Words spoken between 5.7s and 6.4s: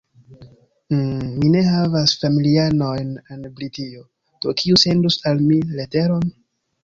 leteron?